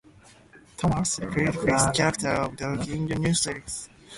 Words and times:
Thomas 0.77 1.19
reprised 1.19 1.85
the 1.85 1.91
character 1.95 2.29
of 2.29 2.55
Doug 2.55 2.87
in 2.87 3.07
the 3.07 3.13
new 3.19 3.35
series. 3.35 3.87